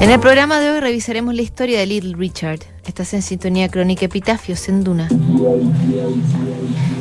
En 0.00 0.10
el 0.10 0.18
programa 0.18 0.60
de 0.60 0.70
hoy 0.70 0.80
revisaremos 0.80 1.34
la 1.34 1.42
historia 1.42 1.78
de 1.78 1.84
Little 1.84 2.16
Richard. 2.16 2.60
Estás 2.86 3.12
en 3.12 3.20
sintonía 3.20 3.68
crónica 3.68 4.06
Epitafios 4.06 4.66
en 4.70 4.82
Duna. 4.82 5.08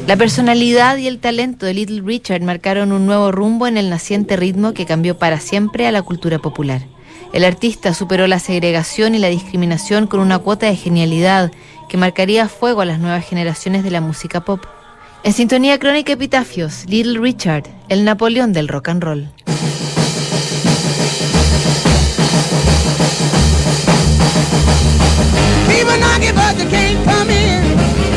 La 0.05 0.17
personalidad 0.17 0.97
y 0.97 1.07
el 1.07 1.19
talento 1.19 1.65
de 1.65 1.75
Little 1.75 2.01
Richard 2.01 2.41
marcaron 2.41 2.91
un 2.91 3.05
nuevo 3.05 3.31
rumbo 3.31 3.67
en 3.67 3.77
el 3.77 3.89
naciente 3.89 4.35
ritmo 4.35 4.73
que 4.73 4.85
cambió 4.85 5.17
para 5.17 5.39
siempre 5.39 5.87
a 5.87 5.93
la 5.93 6.01
cultura 6.01 6.39
popular. 6.39 6.81
El 7.31 7.45
artista 7.45 7.93
superó 7.93 8.27
la 8.27 8.39
segregación 8.39 9.15
y 9.15 9.19
la 9.19 9.29
discriminación 9.29 10.05
con 10.05 10.19
una 10.19 10.39
cuota 10.39 10.65
de 10.65 10.75
genialidad 10.75 11.53
que 11.87 11.95
marcaría 11.95 12.49
fuego 12.49 12.81
a 12.81 12.85
las 12.85 12.99
nuevas 12.99 13.25
generaciones 13.25 13.85
de 13.85 13.91
la 13.91 14.01
música 14.01 14.43
pop. 14.43 14.65
En 15.23 15.31
sintonía 15.31 15.79
crónica 15.79 16.11
Epitafios, 16.11 16.85
Little 16.87 17.19
Richard, 17.19 17.63
el 17.87 18.03
Napoleón 18.03 18.51
del 18.51 18.67
rock 18.67 18.89
and 18.89 19.03
roll. 19.03 19.29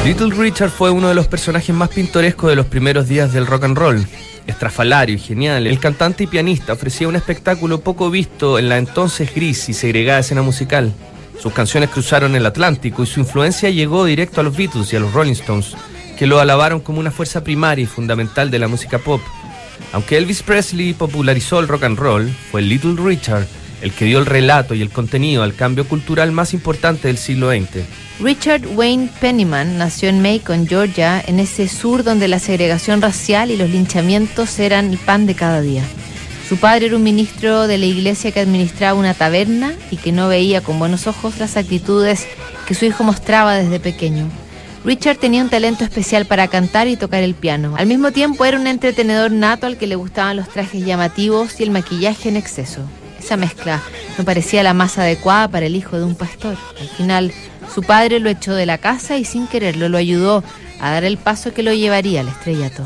Little 0.05 0.34
Richard 0.34 0.70
fue 0.70 0.91
uno 0.91 1.08
de 1.08 1.14
los 1.14 1.28
personajes 1.28 1.74
más 1.74 1.89
pintorescos 1.89 2.50
de 2.50 2.56
los 2.56 2.66
primeros 2.66 3.08
días 3.08 3.33
del 3.33 3.47
rock 3.47 3.64
and 3.64 3.78
roll. 3.78 4.06
Estrafalario 4.47 5.14
y 5.14 5.19
genial, 5.19 5.66
el 5.66 5.78
cantante 5.78 6.24
y 6.24 6.27
pianista 6.27 6.72
ofrecía 6.72 7.08
un 7.08 7.16
espectáculo 7.16 7.80
poco 7.80 8.11
visto 8.11 8.58
en 8.58 8.69
la 8.69 8.78
entonces 8.78 9.33
gris 9.34 9.69
y 9.69 9.74
segregada 9.74 10.19
escena 10.19 10.42
musical. 10.42 10.92
Sus 11.41 11.52
canciones 11.52 11.91
cruzaron 11.91 12.34
el 12.34 12.46
Atlántico 12.46 13.02
y 13.02 13.06
su 13.06 13.20
influencia 13.20 13.70
llegó 13.70 14.05
directo 14.05 14.41
a 14.41 14.44
los 14.44 14.56
Beatles 14.56 14.92
y 14.92 14.96
a 14.96 15.00
los 15.00 15.12
Rolling 15.12 15.33
Stones, 15.33 15.77
que 16.19 16.27
lo 16.27 16.41
alabaron 16.41 16.80
como 16.80 17.00
una 17.00 17.11
fuerza 17.11 17.44
primaria 17.44 17.84
y 17.84 17.86
fundamental 17.86 18.50
de 18.50 18.58
la 18.58 18.69
música 18.69 18.98
pop. 18.98 19.20
Aunque 19.92 20.17
Elvis 20.17 20.42
Presley 20.42 20.94
popularizó 20.94 21.61
el 21.61 21.69
rock 21.69 21.84
and 21.84 21.98
roll, 21.98 22.28
fue 22.50 22.62
Little 22.62 22.96
Richard 22.96 23.46
el 23.83 23.92
que 23.92 24.05
dio 24.05 24.19
el 24.19 24.27
relato 24.27 24.75
y 24.75 24.80
el 24.80 24.91
contenido 24.91 25.42
al 25.42 25.55
cambio 25.55 25.86
cultural 25.86 26.33
más 26.33 26.55
importante 26.55 27.08
del 27.08 27.19
siglo 27.19 27.50
XX. 27.50 27.84
Richard 28.20 28.66
Wayne 28.74 29.11
Pennyman 29.20 29.78
nació 29.78 30.08
en 30.08 30.22
Macon, 30.22 30.66
Georgia, 30.66 31.22
en 31.27 31.41
ese 31.41 31.69
sur 31.69 32.05
donde 32.05 32.28
la 32.28 32.39
segregación 32.39 33.02
racial 33.02 33.50
y 33.50 33.56
los 33.56 33.69
linchamientos 33.69 34.58
eran 34.58 34.91
el 34.91 34.98
pan 34.98 35.27
de 35.27 35.34
cada 35.34 35.61
día. 35.61 35.83
Su 36.48 36.56
padre 36.58 36.86
era 36.86 36.97
un 36.97 37.02
ministro 37.02 37.66
de 37.66 37.78
la 37.78 37.86
iglesia 37.86 38.30
que 38.30 38.41
administraba 38.41 38.98
una 38.98 39.14
taberna 39.14 39.72
y 39.91 39.96
que 39.96 40.12
no 40.12 40.28
veía 40.28 40.61
con 40.61 40.78
buenos 40.78 41.06
ojos 41.06 41.39
las 41.39 41.56
actitudes 41.56 42.27
que 42.67 42.74
su 42.74 42.84
hijo 42.84 43.05
mostraba 43.05 43.55
desde 43.55 43.80
pequeño. 43.80 44.28
Richard 44.84 45.19
tenía 45.19 45.42
un 45.42 45.48
talento 45.48 45.84
especial 45.84 46.27
para 46.27 46.48
cantar 46.48 46.89
y 46.89 46.96
tocar 46.96 47.22
el 47.22 47.34
piano. 47.34 47.74
Al 47.77 47.86
mismo 47.86 48.11
tiempo 48.11 48.44
era 48.44 48.58
un 48.58 48.67
entretenedor 48.67 49.30
nato 49.30 49.67
al 49.67 49.78
que 49.78 49.86
le 49.86 49.94
gustaban 49.94 50.36
los 50.36 50.48
trajes 50.48 50.84
llamativos 50.84 51.58
y 51.61 51.62
el 51.62 51.70
maquillaje 51.70 52.28
en 52.28 52.36
exceso. 52.36 52.83
Esa 53.22 53.36
mezcla 53.36 53.80
no 54.18 54.24
parecía 54.24 54.64
la 54.64 54.74
más 54.74 54.98
adecuada 54.98 55.46
para 55.46 55.66
el 55.66 55.76
hijo 55.76 55.96
de 55.96 56.04
un 56.04 56.16
pastor. 56.16 56.56
Al 56.80 56.88
final, 56.88 57.32
su 57.72 57.82
padre 57.82 58.18
lo 58.18 58.28
echó 58.28 58.54
de 58.54 58.66
la 58.66 58.78
casa 58.78 59.16
y 59.16 59.24
sin 59.24 59.46
quererlo 59.46 59.88
lo 59.88 59.96
ayudó 59.96 60.42
a 60.80 60.90
dar 60.90 61.05
el 61.05 61.18
paso 61.18 61.55
que 61.55 61.62
lo 61.62 61.72
llevaría 61.72 62.20
al 62.20 62.28
estrellato. 62.28 62.82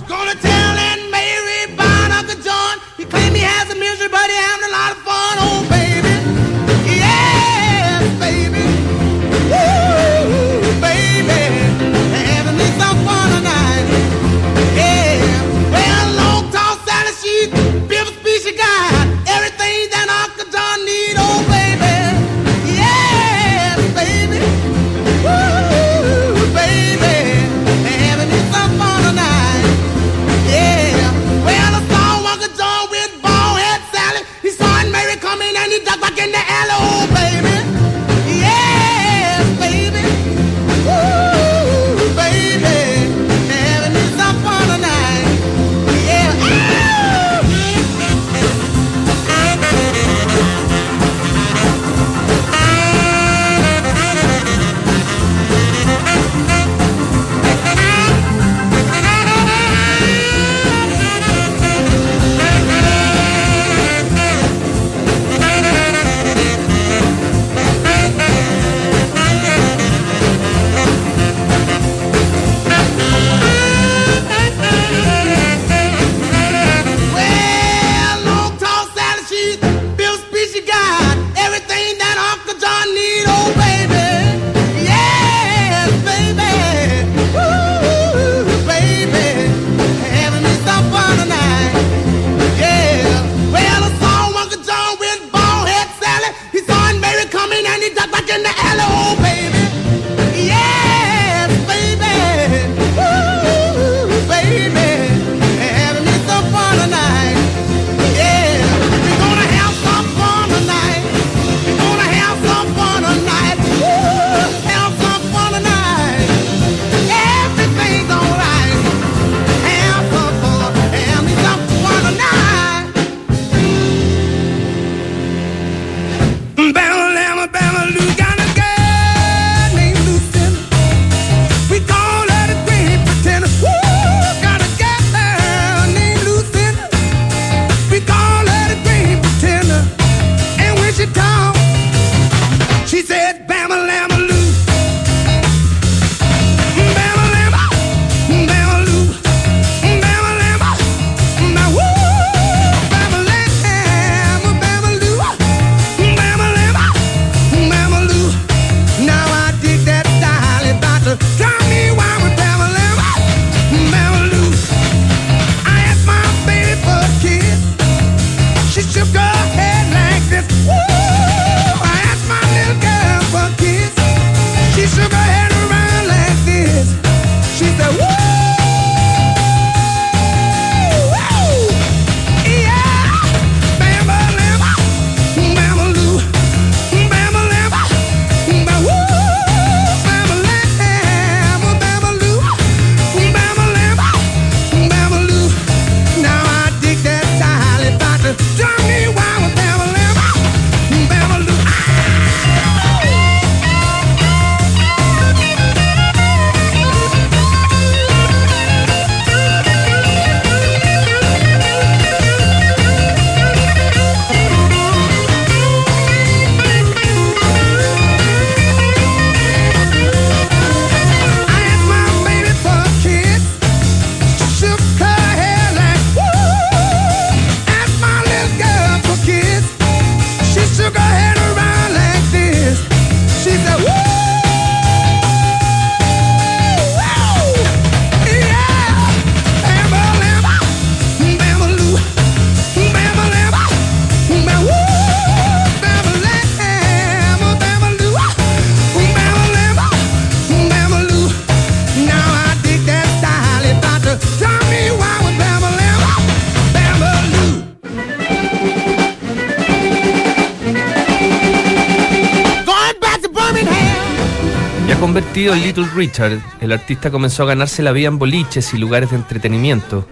Convertido 265.16 265.54
en 265.54 265.62
Little 265.62 265.88
Richard. 265.94 266.38
El 266.60 266.72
artista 266.72 267.10
comenzó 267.10 267.44
a 267.44 267.46
ganarse 267.46 267.82
la 267.82 267.92
vida 267.92 268.08
en 268.08 268.18
boliches 268.18 268.74
y 268.74 268.76
lugares 268.76 269.08
de 269.08 269.16
entretenimiento. 269.16 270.06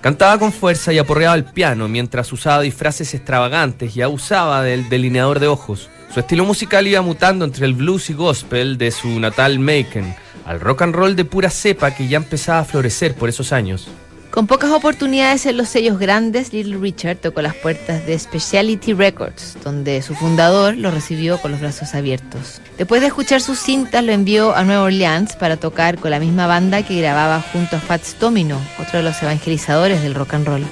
Cantaba 0.00 0.38
con 0.38 0.50
fuerza 0.50 0.94
y 0.94 0.98
aporreaba 0.98 1.34
el 1.34 1.44
piano 1.44 1.88
mientras 1.88 2.32
usaba 2.32 2.62
disfraces 2.62 3.12
extravagantes 3.12 3.94
y 3.94 4.00
abusaba 4.00 4.62
del 4.62 4.88
delineador 4.88 5.40
de 5.40 5.48
ojos. 5.48 5.90
Su 6.10 6.20
estilo 6.20 6.46
musical 6.46 6.86
iba 6.86 7.02
mutando 7.02 7.44
entre 7.44 7.66
el 7.66 7.74
blues 7.74 8.08
y 8.08 8.14
gospel 8.14 8.78
de 8.78 8.90
su 8.92 9.20
natal 9.20 9.58
Macon 9.58 10.14
al 10.46 10.58
rock 10.58 10.80
and 10.82 10.94
roll 10.94 11.16
de 11.16 11.26
pura 11.26 11.50
cepa 11.50 11.90
que 11.90 12.08
ya 12.08 12.16
empezaba 12.16 12.60
a 12.60 12.64
florecer 12.64 13.14
por 13.16 13.28
esos 13.28 13.52
años. 13.52 13.88
Con 14.30 14.46
pocas 14.46 14.70
oportunidades 14.70 15.44
en 15.46 15.56
los 15.56 15.68
sellos 15.68 15.98
grandes, 15.98 16.52
Little 16.52 16.76
Richard 16.76 17.16
tocó 17.16 17.42
las 17.42 17.56
puertas 17.56 18.06
de 18.06 18.16
Speciality 18.16 18.92
Records, 18.92 19.56
donde 19.64 20.02
su 20.02 20.14
fundador 20.14 20.76
lo 20.76 20.92
recibió 20.92 21.38
con 21.38 21.50
los 21.50 21.60
brazos 21.60 21.96
abiertos. 21.96 22.60
Después 22.78 23.00
de 23.00 23.08
escuchar 23.08 23.40
sus 23.40 23.58
cintas, 23.58 24.04
lo 24.04 24.12
envió 24.12 24.54
a 24.54 24.62
Nueva 24.62 24.84
Orleans 24.84 25.34
para 25.34 25.56
tocar 25.56 25.98
con 25.98 26.12
la 26.12 26.20
misma 26.20 26.46
banda 26.46 26.84
que 26.84 27.00
grababa 27.00 27.42
junto 27.52 27.74
a 27.74 27.80
Fats 27.80 28.16
Domino, 28.20 28.60
otro 28.78 29.00
de 29.00 29.02
los 29.02 29.20
evangelizadores 29.20 30.00
del 30.00 30.14
rock 30.14 30.34
and 30.34 30.46
roll. 30.46 30.64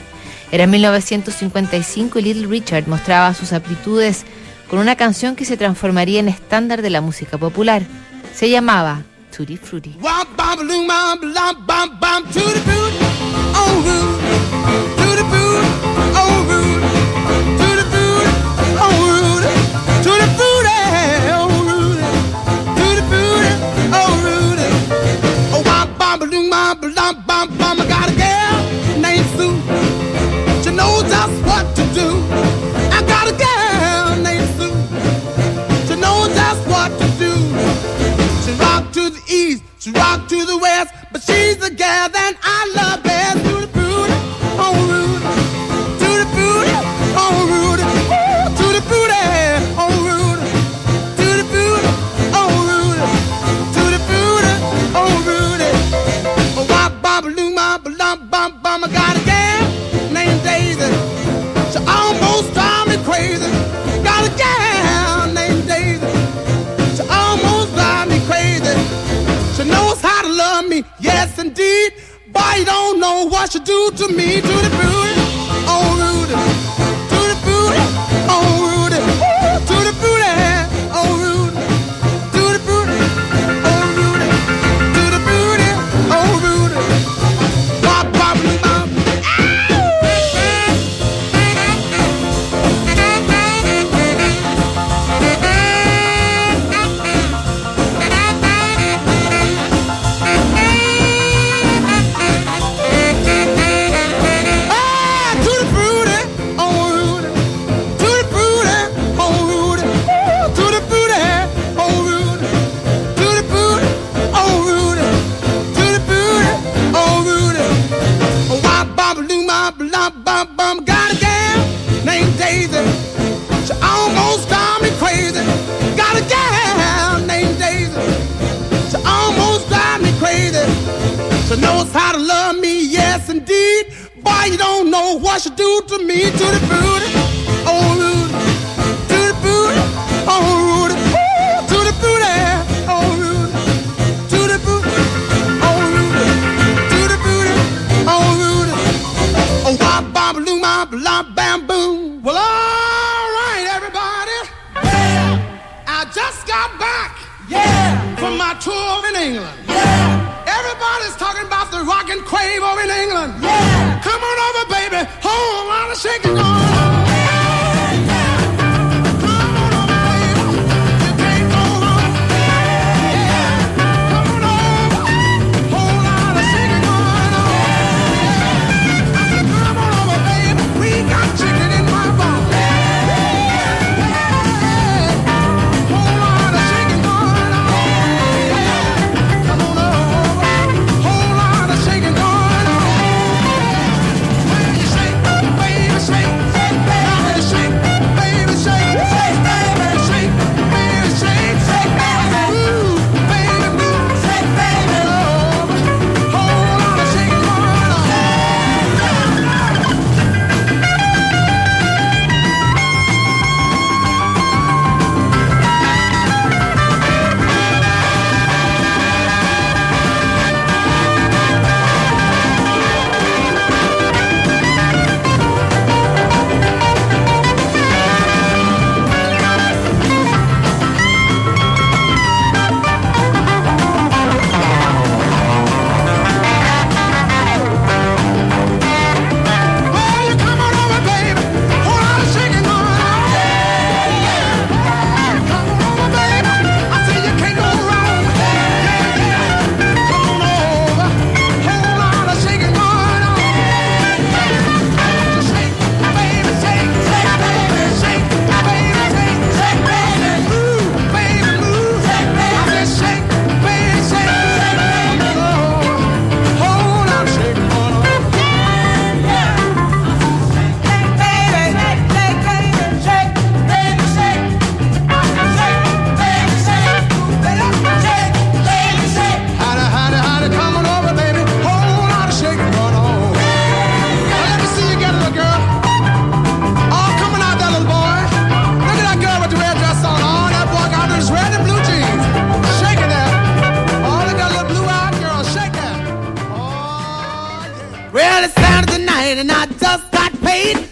Era 0.52 0.68
1955 0.68 2.20
y 2.20 2.22
Little 2.22 2.46
Richard 2.46 2.86
mostraba 2.86 3.34
sus 3.34 3.52
aptitudes 3.52 4.24
con 4.70 4.78
una 4.78 4.94
canción 4.94 5.34
que 5.34 5.44
se 5.44 5.56
transformaría 5.56 6.20
en 6.20 6.28
estándar 6.28 6.80
de 6.80 6.90
la 6.90 7.00
música 7.00 7.38
popular. 7.38 7.82
Se 8.32 8.48
llamaba 8.50 9.02
tutti 9.38 9.56
frutti. 9.56 9.94
Wop, 10.00 10.26
bop, 10.34 10.60
loom, 10.62 10.86
bop, 10.86 11.22
lop, 11.22 11.56
bop, 11.64 11.96
bop, 12.00 12.22
tutti 12.32 12.58
frutti. 12.58 12.98
Oh, 13.54 13.82
rude. 13.86 14.18
Tutti 14.96 15.22
frutti. 15.30 15.66
Oh, 16.18 16.42
rude. 16.48 16.88
Tutti 17.56 17.84
frutti. 17.92 18.30
Oh, 18.82 18.98
rude. 19.14 19.48
Tutti 20.02 20.26
frutti. 20.34 20.74
Oh, 21.30 21.46
rude. 21.68 22.06
Tutti 22.74 23.02
frutti. 23.08 23.52
Oh, 23.92 24.12
rude. 24.26 24.66
Oh, 25.52 25.62
wop, 25.62 25.88
bop, 25.98 26.20
loom, 26.28 26.48
bop, 26.48 26.82
lop, 26.96 27.16
bop, 27.24 27.48
bop, 27.58 27.78
to 40.16 40.44
the 40.46 40.56
west, 40.56 40.94
but 41.12 41.22
she's 41.22 41.58
the 41.58 41.70
gal 41.70 42.08
that 42.08 42.37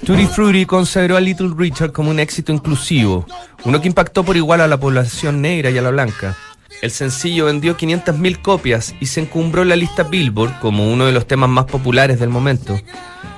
Tutti 0.07 0.25
Frutti 0.29 0.65
consideró 0.67 1.17
a 1.17 1.21
Little 1.21 1.51
Richard 1.57 1.91
como 1.91 2.11
un 2.11 2.21
éxito 2.21 2.53
inclusivo, 2.53 3.27
uno 3.65 3.81
que 3.81 3.89
impactó 3.89 4.23
por 4.23 4.37
igual 4.37 4.61
a 4.61 4.69
la 4.69 4.79
población 4.79 5.43
negra 5.43 5.69
y 5.69 5.79
a 5.79 5.83
la 5.83 5.91
blanca. 5.91 6.37
El 6.81 6.93
sencillo 6.93 7.47
vendió 7.47 7.77
500.000 7.77 8.41
copias 8.41 8.95
y 9.01 9.07
se 9.07 9.23
encumbró 9.23 9.63
en 9.63 9.71
la 9.71 9.75
lista 9.75 10.05
Billboard 10.05 10.61
como 10.61 10.93
uno 10.93 11.07
de 11.07 11.13
los 11.13 11.27
temas 11.27 11.51
más 11.51 11.65
populares 11.65 12.21
del 12.21 12.29
momento. 12.29 12.81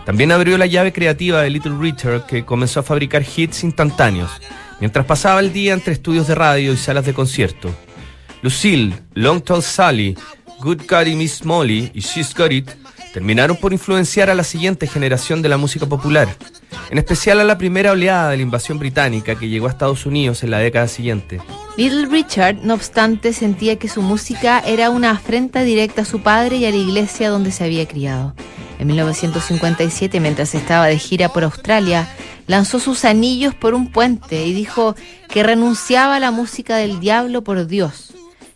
También 0.05 0.31
abrió 0.31 0.59
la 0.59 0.67
llave 0.67 0.93
creativa 0.93 1.41
de 1.41 1.49
Little 1.49 1.79
Richard 1.81 2.27
que 2.27 2.45
comenzó 2.45 2.81
a 2.81 2.83
fabricar 2.83 3.25
hits 3.25 3.65
instantáneos, 3.65 4.31
mientras 4.79 5.07
pasaba 5.07 5.41
el 5.41 5.55
día 5.55 5.73
entre 5.73 5.95
estudios 5.95 6.27
de 6.27 6.35
radio 6.35 6.75
y 6.75 6.77
salas 6.77 7.07
de 7.07 7.15
concierto. 7.15 7.75
Lucille, 8.43 8.93
Long 9.15 9.41
Tall 9.41 9.63
Sally, 9.63 10.19
Good 10.61 10.83
God 10.87 11.07
y 11.07 11.17
Miss 11.17 11.47
Molly 11.47 11.91
y 11.95 12.01
She's 12.01 12.35
Got 12.35 12.53
It 12.53 12.71
terminaron 13.12 13.57
por 13.57 13.73
influenciar 13.73 14.31
a 14.31 14.35
la 14.35 14.45
siguiente 14.45 14.87
generación 14.87 15.43
de 15.43 15.49
la 15.49 15.57
música 15.57 15.87
popular, 15.87 16.29
en 16.91 16.99
especial 16.99 17.41
a 17.41 17.45
la 17.45 17.59
primera 17.59 17.93
oleada 17.93 18.31
de 18.31 18.37
la 18.37 18.43
invasión 18.43 18.79
británica 18.79 19.35
que 19.35 19.49
llegó 19.49 19.67
a 19.67 19.71
Estados 19.71 20.07
Unidos 20.07 20.43
en 20.43 20.50
la 20.50 20.59
década 20.59 20.88
siguiente. 20.88 21.41
Little 21.77 22.07
Richard, 22.07 22.57
no 22.62 22.75
obstante, 22.75 23.33
sentía 23.33 23.77
que 23.77 23.88
su 23.88 24.03
música 24.03 24.61
era 24.61 24.91
una 24.91 25.11
afrenta 25.11 25.62
directa 25.62 26.03
a 26.03 26.05
su 26.05 26.21
padre 26.21 26.57
y 26.57 26.67
a 26.67 26.71
la 26.71 26.77
iglesia 26.77 27.31
donde 27.31 27.53
se 27.53 27.65
había 27.65 27.87
criado. 27.87 28.35
En 28.79 28.87
1957, 28.87 30.21
mientras 30.21 30.55
estaba 30.55 30.87
de 30.87 30.99
gira 30.99 31.29
por 31.31 31.45
Australia, 31.45 32.09
lanzó 32.47 32.79
sus 32.79 33.05
anillos 33.05 33.55
por 33.55 33.75
un 33.75 33.91
puente 33.91 34.47
y 34.47 34.53
dijo 34.53 34.95
que 35.29 35.43
renunciaba 35.43 36.17
a 36.17 36.21
la 36.21 36.31
música 36.31 36.77
del 36.77 37.00
diablo 37.00 37.43
por 37.43 37.67
Dios. 37.67 38.12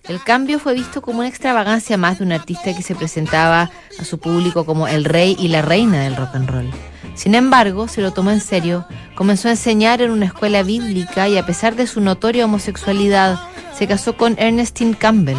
El 0.08 0.20
cambio 0.20 0.58
fue 0.58 0.74
visto 0.74 1.00
como 1.00 1.20
una 1.20 1.28
extravagancia 1.28 1.96
más 1.96 2.18
de 2.18 2.24
un 2.24 2.32
artista 2.32 2.74
que 2.74 2.82
se 2.82 2.96
presentaba 2.96 3.70
a 3.98 4.04
su 4.04 4.18
público 4.18 4.66
como 4.66 4.88
el 4.88 5.04
rey 5.04 5.36
y 5.38 5.46
la 5.48 5.62
reina 5.62 6.02
del 6.02 6.16
rock 6.16 6.34
and 6.34 6.50
roll. 6.50 6.70
Sin 7.14 7.36
embargo, 7.36 7.86
se 7.86 8.00
lo 8.00 8.12
tomó 8.12 8.32
en 8.32 8.40
serio, 8.40 8.84
comenzó 9.14 9.46
a 9.46 9.52
enseñar 9.52 10.02
en 10.02 10.10
una 10.10 10.26
escuela 10.26 10.64
bíblica 10.64 11.28
y 11.28 11.38
a 11.38 11.46
pesar 11.46 11.76
de 11.76 11.86
su 11.86 12.00
notoria 12.00 12.46
homosexualidad, 12.46 13.38
se 13.78 13.86
casó 13.86 14.16
con 14.16 14.34
Ernestine 14.38 14.96
Campbell. 14.96 15.38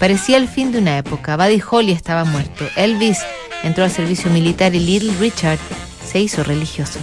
Parecía 0.00 0.38
el 0.38 0.48
fin 0.48 0.72
de 0.72 0.78
una 0.78 0.96
época, 0.96 1.36
Buddy 1.36 1.62
Holly 1.68 1.92
estaba 1.92 2.24
muerto, 2.24 2.64
Elvis 2.76 3.18
entró 3.62 3.84
al 3.84 3.90
servicio 3.90 4.30
militar 4.30 4.74
y 4.74 4.80
Little 4.80 5.12
Richard 5.18 5.58
se 6.06 6.20
hizo 6.20 6.42
religioso. 6.44 6.98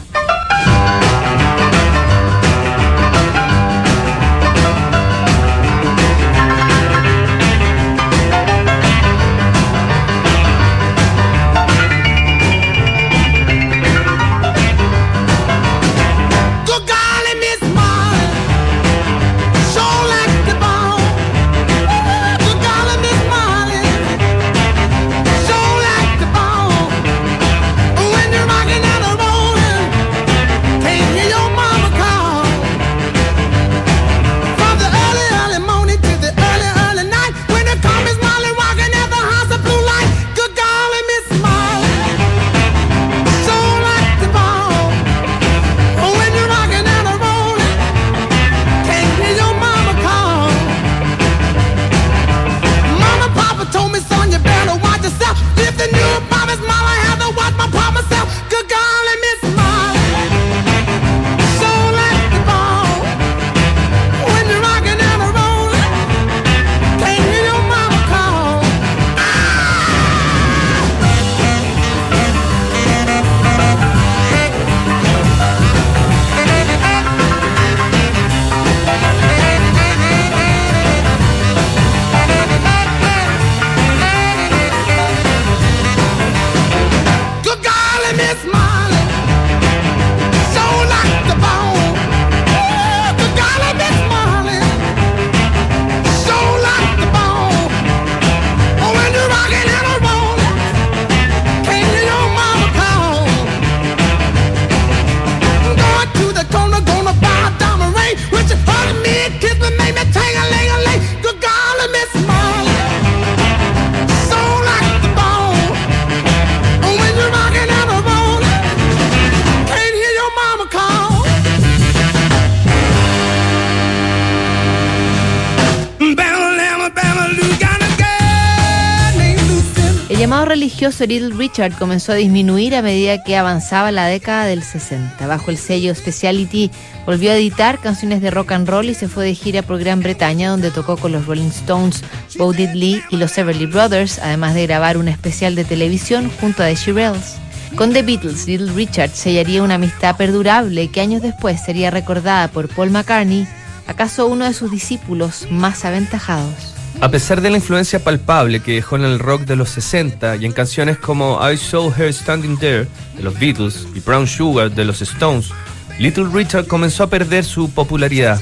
Religioso 130.76 131.06
Little 131.06 131.38
Richard 131.38 131.78
comenzó 131.78 132.12
a 132.12 132.16
disminuir 132.16 132.76
a 132.76 132.82
medida 132.82 133.24
que 133.24 133.38
avanzaba 133.38 133.94
la 133.94 134.08
década 134.08 134.44
del 134.44 134.62
60. 134.62 135.26
Bajo 135.26 135.50
el 135.50 135.58
sello 135.58 135.96
Speciality 135.96 136.70
volvió 137.06 137.32
a 137.32 137.36
editar 137.36 137.80
canciones 137.80 138.22
de 138.22 138.30
rock 138.30 138.52
and 138.52 138.68
roll 138.68 138.90
y 138.90 138.94
se 138.94 139.08
fue 139.08 139.24
de 139.24 139.36
gira 139.36 139.62
por 139.62 139.80
Gran 139.80 140.02
Bretaña 140.02 140.50
donde 140.50 140.72
tocó 140.72 140.98
con 140.98 141.14
los 141.14 141.28
Rolling 141.28 141.48
Stones, 141.48 142.04
Bo 142.38 142.52
Diddley 142.52 143.02
y 143.10 143.16
los 143.16 143.38
Everly 143.38 143.68
Brothers, 143.68 144.20
además 144.20 144.54
de 144.54 144.68
grabar 144.68 144.98
un 144.98 145.08
especial 145.08 145.56
de 145.56 145.64
televisión 145.64 146.30
junto 146.42 146.62
a 146.62 146.66
The 146.66 146.76
Shirelles. 146.76 147.36
Con 147.78 147.94
The 147.94 148.02
Beatles, 148.02 148.46
Little 148.46 148.74
Richard 148.74 149.12
sellaría 149.12 149.64
una 149.64 149.76
amistad 149.76 150.18
perdurable 150.18 150.90
que 150.90 151.00
años 151.00 151.22
después 151.22 151.64
sería 151.64 151.90
recordada 151.90 152.50
por 152.50 152.68
Paul 152.68 152.92
McCartney, 152.92 153.48
acaso 153.88 154.28
uno 154.28 154.44
de 154.44 154.54
sus 154.54 154.72
discípulos 154.72 155.48
más 155.50 155.86
aventajados. 155.86 156.75
A 157.02 157.10
pesar 157.10 157.42
de 157.42 157.50
la 157.50 157.58
influencia 157.58 158.04
palpable 158.04 158.62
que 158.62 158.74
dejó 158.74 158.96
en 158.96 159.04
el 159.04 159.20
rock 159.20 159.42
de 159.42 159.56
los 159.56 159.70
60 159.70 160.38
y 160.38 160.46
en 160.46 160.54
canciones 160.54 160.98
como 160.98 161.40
I 161.48 161.58
Saw 161.58 161.94
Her 161.96 162.14
Standing 162.14 162.58
There 162.58 162.88
de 163.18 163.24
los 163.24 163.38
Beatles 163.38 163.88
y 163.94 164.00
Brown 164.00 164.26
Sugar 164.26 164.72
de 164.72 164.86
los 164.86 165.02
Stones, 165.02 165.52
Little 166.00 166.30
Richard 166.34 166.68
comenzó 166.68 167.04
a 167.04 167.10
perder 167.10 167.44
su 167.44 167.70
popularidad. 167.70 168.42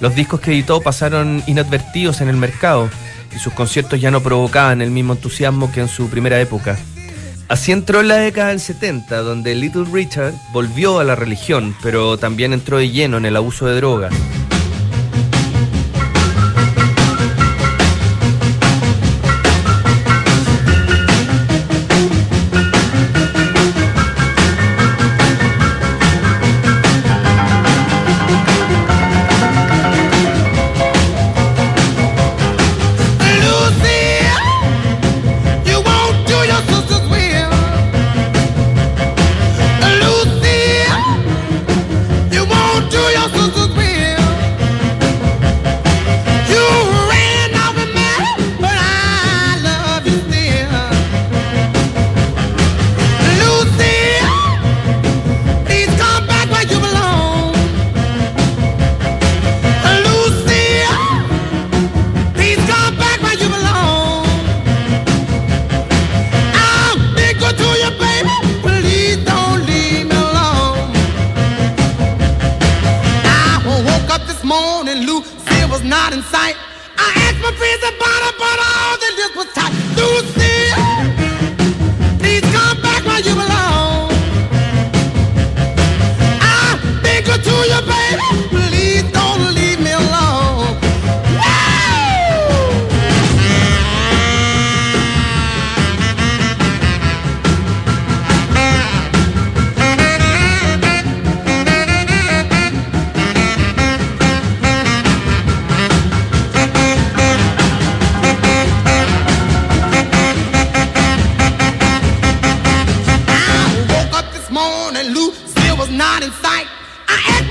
Los 0.00 0.14
discos 0.14 0.40
que 0.40 0.50
editó 0.50 0.80
pasaron 0.80 1.42
inadvertidos 1.46 2.20
en 2.20 2.28
el 2.28 2.36
mercado 2.36 2.90
y 3.34 3.38
sus 3.38 3.52
conciertos 3.52 4.00
ya 4.00 4.10
no 4.10 4.20
provocaban 4.20 4.82
el 4.82 4.90
mismo 4.90 5.14
entusiasmo 5.14 5.70
que 5.72 5.80
en 5.80 5.88
su 5.88 6.08
primera 6.08 6.40
época. 6.40 6.76
Así 7.48 7.70
entró 7.70 8.00
en 8.00 8.08
la 8.08 8.16
década 8.16 8.48
del 8.48 8.60
70, 8.60 9.18
donde 9.18 9.54
Little 9.54 9.84
Richard 9.92 10.34
volvió 10.52 10.98
a 10.98 11.04
la 11.04 11.14
religión, 11.14 11.74
pero 11.82 12.18
también 12.18 12.52
entró 12.52 12.78
de 12.78 12.90
lleno 12.90 13.16
en 13.16 13.26
el 13.26 13.36
abuso 13.36 13.66
de 13.66 13.76
drogas. 13.76 14.14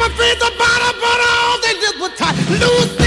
I'm 0.04 0.10
afraid 0.10 0.40
the 0.40 0.52
bottom, 0.58 1.00
but 1.00 1.20
all 1.30 1.62
they 1.62 1.80
did 1.80 2.00
was 2.00 2.12
tie 2.18 2.34
loose. 2.50 3.01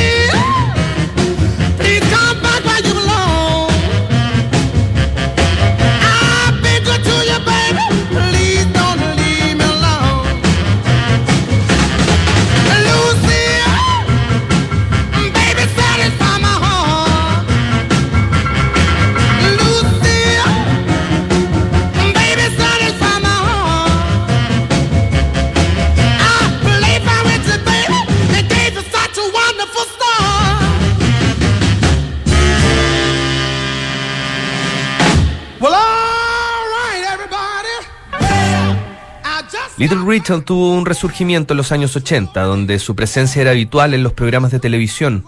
Little 39.85 40.07
Richard 40.07 40.45
tuvo 40.45 40.73
un 40.73 40.87
resurgimiento 40.87 41.53
en 41.53 41.59
los 41.59 41.71
años 41.71 41.95
80, 41.95 42.41
donde 42.45 42.79
su 42.79 42.97
presencia 42.97 43.43
era 43.43 43.51
habitual 43.51 43.93
en 43.93 44.03
los 44.03 44.15
programas 44.15 44.51
de 44.51 44.59
televisión. 44.59 45.27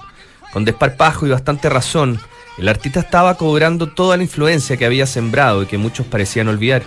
Con 0.51 0.64
desparpajo 0.64 1.27
y 1.27 1.29
bastante 1.29 1.69
razón, 1.69 2.19
el 2.57 2.66
artista 2.71 3.01
estaba 3.01 3.35
cobrando 3.35 3.88
toda 3.88 4.16
la 4.16 4.23
influencia 4.23 4.79
que 4.79 4.87
había 4.87 5.05
sembrado 5.05 5.62
y 5.62 5.66
que 5.66 5.77
muchos 5.77 6.07
parecían 6.07 6.49
olvidar. 6.49 6.85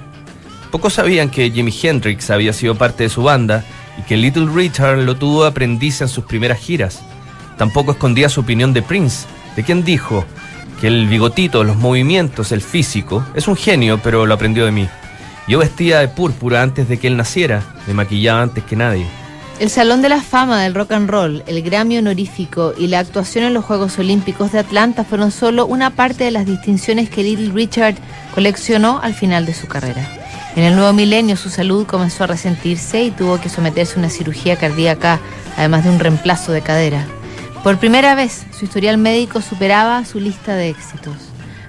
Pocos 0.72 0.94
sabían 0.94 1.30
que 1.30 1.52
Jimi 1.52 1.72
Hendrix 1.84 2.32
había 2.32 2.54
sido 2.54 2.74
parte 2.74 3.04
de 3.04 3.10
su 3.10 3.22
banda 3.22 3.64
y 4.00 4.02
que 4.02 4.18
Little 4.18 4.48
Richard 4.52 4.98
lo 4.98 5.16
tuvo 5.16 5.44
de 5.44 5.50
aprendiz 5.50 6.02
en 6.02 6.08
sus 6.08 6.24
primeras 6.24 6.58
giras. 6.58 7.04
Tampoco 7.60 7.92
escondía 7.92 8.30
su 8.30 8.42
opinión 8.42 8.74
de 8.74 8.82
Prince, 8.82 9.28
de 9.56 9.64
quien 9.64 9.84
dijo 9.84 10.26
que 10.82 10.88
el 10.88 11.06
bigotito, 11.06 11.64
los 11.64 11.76
movimientos, 11.76 12.52
el 12.52 12.62
físico, 12.62 13.24
es 13.36 13.48
un 13.48 13.56
genio, 13.56 14.00
pero 14.04 14.26
lo 14.26 14.34
aprendió 14.34 14.66
de 14.66 14.72
mí. 14.72 14.90
Yo 15.50 15.58
vestía 15.58 16.00
de 16.00 16.08
púrpura 16.08 16.62
antes 16.62 16.88
de 16.88 17.00
que 17.00 17.08
él 17.08 17.18
naciera, 17.18 17.64
me 17.88 17.96
maquillaba 17.96 18.44
antes 18.44 18.64
que 18.64 18.76
nadie. 18.76 19.08
El 19.60 19.72
Salón 19.72 20.04
de 20.04 20.08
la 20.08 20.22
Fama 20.22 20.62
del 20.62 20.76
Rock 20.76 20.92
and 20.92 21.10
Roll, 21.10 21.44
el 21.48 21.64
Grammy 21.64 21.98
honorífico 21.98 22.76
y 22.78 22.86
la 22.86 23.00
actuación 23.00 23.46
en 23.46 23.56
los 23.56 23.66
Juegos 23.66 23.98
Olímpicos 23.98 24.52
de 24.52 24.60
Atlanta 24.60 25.04
fueron 25.04 25.32
solo 25.32 25.66
una 25.66 25.90
parte 25.90 26.24
de 26.24 26.30
las 26.30 26.46
distinciones 26.46 27.10
que 27.10 27.24
Little 27.24 27.52
Richard 27.52 27.96
coleccionó 28.36 29.00
al 29.02 29.16
final 29.16 29.48
de 29.48 29.56
su 29.56 29.66
carrera. 29.66 30.08
En 30.56 30.66
el 30.66 30.76
nuevo 30.76 30.94
milenio 30.94 31.36
su 31.36 31.50
salud 31.50 31.88
comenzó 31.88 32.26
a 32.26 32.28
resentirse 32.28 33.02
y 33.02 33.10
tuvo 33.10 33.42
que 33.42 33.50
someterse 33.50 33.96
a 33.96 34.00
una 34.00 34.12
cirugía 34.12 34.56
cardíaca, 34.56 35.20
además 35.58 35.84
de 35.84 35.90
un 35.90 36.00
reemplazo 36.00 36.52
de 36.52 36.62
cadera. 36.62 37.08
Por 37.64 37.80
primera 37.80 38.14
vez, 38.14 38.46
su 38.52 38.66
historial 38.66 39.00
médico 39.00 39.42
superaba 39.42 40.06
su 40.06 40.20
lista 40.20 40.54
de 40.54 40.70
éxitos. 40.70 41.16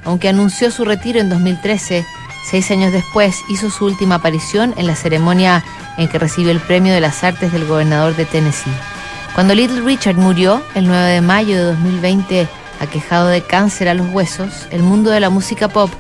Aunque 0.05 0.29
anunció 0.29 0.71
su 0.71 0.85
retiro 0.85 1.19
en 1.19 1.31
2013, 1.31 2.05
seis 2.44 2.70
años 2.70 2.92
después 2.92 3.44
hizo 3.48 3.70
su 3.70 3.85
última 3.87 4.16
aparición 4.16 4.74
en 4.76 4.87
la 4.87 4.96
ceremonia 4.96 5.64
en 5.98 6.09
que 6.09 6.18
recibió 6.18 6.50
el 6.50 6.61
premio 6.61 6.92
de 6.92 7.00
las 7.00 7.22
artes 7.24 7.53
del 7.53 7.66
gobernador 7.66 8.16
de 8.16 8.24
Tennessee. 8.24 8.72
Cuando 9.35 9.55
Little 9.55 9.83
Richard 9.83 10.16
murió 10.16 10.62
el 10.74 10.87
9 10.87 11.12
de 11.12 11.20
mayo 11.20 11.57
de 11.57 11.64
2020, 11.64 12.48
aquejado 12.81 13.29
de 13.29 13.42
cáncer 13.42 13.88
a 13.88 13.94
los 13.94 14.09
huesos, 14.09 14.66
el 14.70 14.83
mundo 14.83 15.11
de 15.11 15.20
la 15.20 15.31
música 15.31 15.68
pop 15.68 15.90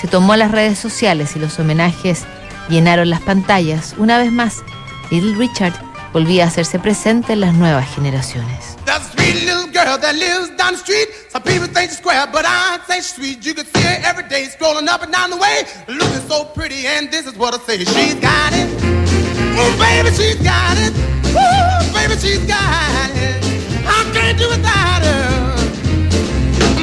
se 0.00 0.08
tomó 0.08 0.32
a 0.32 0.36
las 0.36 0.52
redes 0.52 0.78
sociales 0.78 1.34
y 1.36 1.38
los 1.38 1.58
homenajes 1.58 2.24
llenaron 2.68 3.10
las 3.10 3.20
pantallas. 3.20 3.94
Una 3.98 4.18
vez 4.18 4.30
más, 4.32 4.62
Little 5.10 5.34
Richard 5.34 5.74
volvía 6.12 6.44
a 6.44 6.48
hacerse 6.48 6.78
presente 6.78 7.32
en 7.32 7.40
las 7.40 7.54
nuevas 7.54 7.88
generaciones. 7.94 8.67
That 8.88 9.04
sweet 9.04 9.44
little 9.44 9.68
girl 9.68 10.00
that 10.00 10.16
lives 10.16 10.48
down 10.56 10.72
the 10.72 10.80
street. 10.80 11.12
Some 11.28 11.42
people 11.42 11.68
think 11.68 11.92
she's 11.92 12.00
square, 12.00 12.24
but 12.32 12.48
I 12.48 12.80
say 12.88 13.04
she's 13.04 13.12
sweet. 13.12 13.44
You 13.44 13.52
can 13.52 13.66
see 13.66 13.84
her 13.84 14.00
every 14.00 14.24
day 14.32 14.44
strolling 14.48 14.88
up 14.88 15.02
and 15.02 15.12
down 15.12 15.28
the 15.28 15.36
way, 15.36 15.68
looking 15.92 16.24
so 16.24 16.48
pretty. 16.56 16.88
And 16.88 17.12
this 17.12 17.26
is 17.28 17.36
what 17.36 17.52
I 17.52 17.58
say: 17.68 17.84
She's 17.84 18.16
got 18.16 18.56
it. 18.56 18.64
Oh, 19.60 19.68
baby, 19.76 20.08
she's 20.16 20.40
got 20.40 20.80
it. 20.80 20.96
Ooh, 21.36 21.84
baby, 21.92 22.16
she's 22.16 22.40
got 22.48 23.12
it. 23.12 23.36
I 23.84 24.08
can't 24.16 24.40
do 24.40 24.48
without 24.48 25.04
her. 25.04 25.52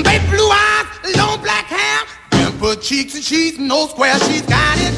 Baby, 0.06 0.30
blue 0.30 0.46
eyes, 0.46 0.86
long 1.18 1.42
black 1.42 1.66
hair, 1.66 2.06
dimple 2.30 2.76
cheeks 2.76 3.16
and 3.16 3.24
she's 3.24 3.58
no 3.58 3.88
square. 3.88 4.14
She's 4.30 4.46
got 4.46 4.78
it. 4.78 4.94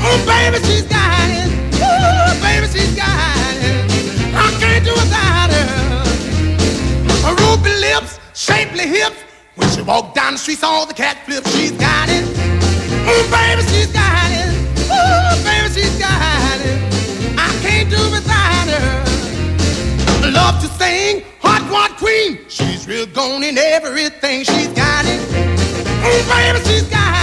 Oh, 0.00 0.16
baby, 0.24 0.64
she's 0.64 0.88
got 0.88 1.28
it. 1.28 1.52
Ooh, 1.76 2.32
baby, 2.40 2.72
she's 2.72 2.96
got 2.96 3.36
it. 3.68 3.84
I 4.32 4.48
can't 4.56 4.82
do 4.82 4.96
without. 4.96 5.41
Her 7.22 7.34
ruby 7.36 7.70
lips, 7.80 8.18
shapely 8.34 8.86
hips. 8.86 9.16
When 9.54 9.68
she 9.70 9.82
walk 9.82 10.14
down 10.14 10.32
the 10.32 10.38
streets, 10.38 10.62
all 10.62 10.86
the 10.86 10.94
cat 10.94 11.18
flips. 11.24 11.50
She's 11.54 11.72
got 11.72 12.08
it. 12.08 12.24
Ooh, 13.06 13.24
baby, 13.30 13.62
she's 13.70 13.92
got 13.92 14.30
it. 14.30 14.50
Ooh, 14.90 15.44
baby, 15.44 15.68
she's 15.72 15.98
got 15.98 16.58
it. 16.66 16.78
I 17.38 17.48
can't 17.62 17.88
do 17.88 18.02
without 18.10 18.68
her. 18.74 20.30
Love 20.30 20.60
to 20.62 20.68
sing, 20.78 21.22
hot 21.40 21.62
rod 21.70 21.96
queen. 21.98 22.38
She's 22.48 22.88
real 22.88 23.06
gone 23.06 23.44
in 23.44 23.58
everything. 23.58 24.44
She's 24.44 24.68
got 24.68 25.04
it. 25.06 25.20
Ooh, 25.20 26.22
baby, 26.28 26.58
she's 26.66 26.88
got 26.88 27.16
it. 27.16 27.21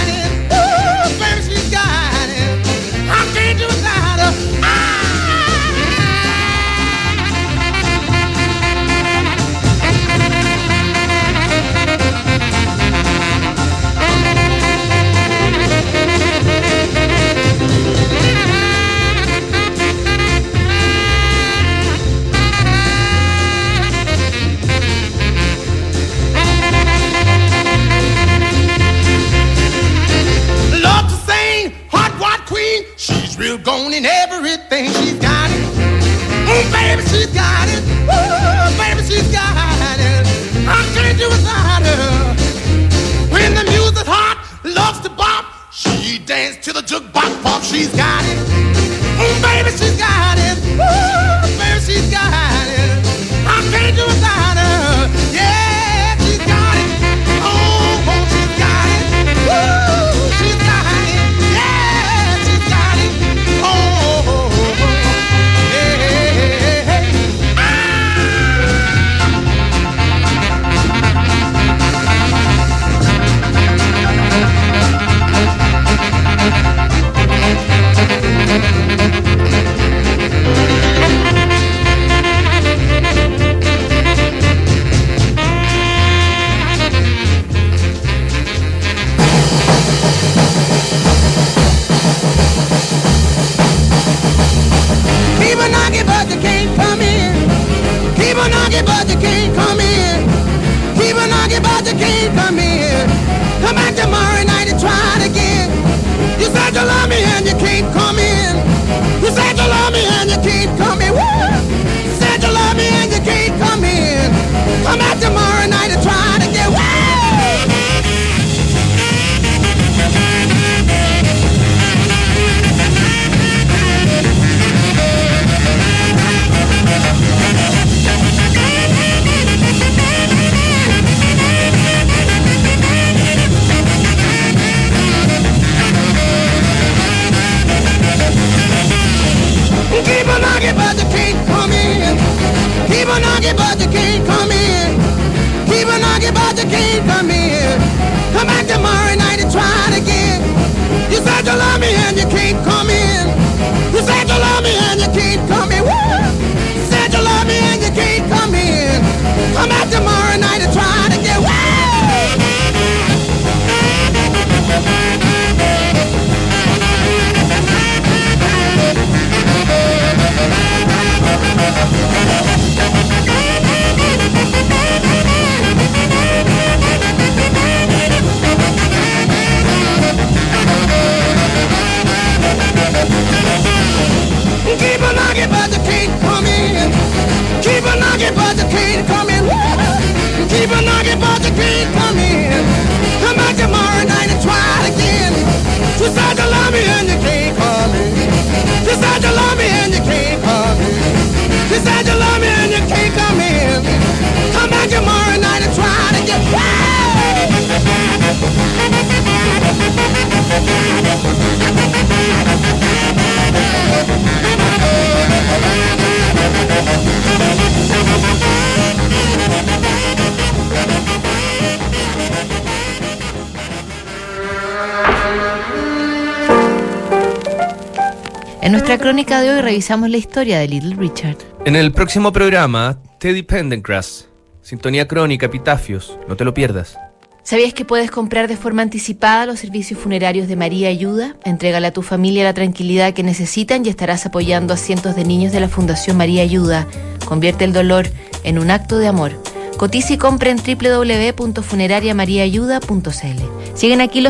En 228.69 228.73
nuestra 228.73 228.99
crónica 228.99 229.41
de 229.41 229.49
hoy 229.49 229.61
revisamos 229.61 230.11
la 230.11 230.17
historia 230.17 230.59
de 230.59 230.67
Little 230.67 230.95
Richard. 230.95 231.37
En 231.65 231.75
el 231.75 231.91
próximo 231.91 232.31
programa, 232.31 232.99
Teddy 233.17 233.41
Pendergrass, 233.41 234.27
Sintonía 234.61 235.07
Crónica, 235.07 235.47
Epitafios, 235.47 236.19
no 236.27 236.35
te 236.35 236.45
lo 236.45 236.53
pierdas. 236.53 236.95
¿Sabías 237.41 237.73
que 237.73 237.83
puedes 237.83 238.11
comprar 238.11 238.47
de 238.47 238.57
forma 238.57 238.83
anticipada 238.83 239.47
los 239.47 239.59
servicios 239.59 239.99
funerarios 239.99 240.47
de 240.47 240.55
María 240.55 240.89
Ayuda? 240.89 241.35
Entrégale 241.45 241.87
a 241.87 241.93
tu 241.93 242.03
familia 242.03 242.43
la 242.43 242.53
tranquilidad 242.53 243.15
que 243.15 243.23
necesitan 243.23 243.83
y 243.87 243.89
estarás 243.89 244.27
apoyando 244.27 244.75
a 244.75 244.77
cientos 244.77 245.15
de 245.15 245.25
niños 245.25 245.51
de 245.51 245.61
la 245.61 245.67
Fundación 245.67 246.15
María 246.15 246.43
Ayuda. 246.43 246.85
Convierte 247.25 247.65
el 247.65 247.73
dolor 247.73 248.05
en 248.43 248.59
un 248.59 248.69
acto 248.69 248.99
de 248.99 249.07
amor. 249.07 249.31
Cotiza 249.77 250.13
y 250.13 250.17
compra 250.17 250.51
en 250.51 250.57
www.funerariamariaayuda.cl. 250.57 253.41
Siguen 253.73 254.01
aquí 254.01 254.19
los 254.19 254.27